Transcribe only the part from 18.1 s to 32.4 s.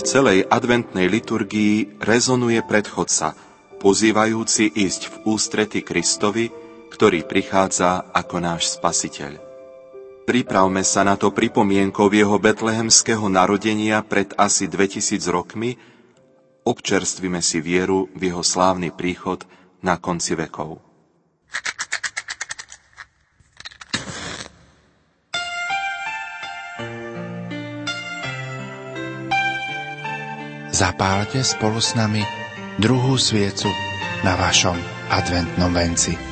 v jeho slávny príchod na konci vekov. Zapálte spolu s nami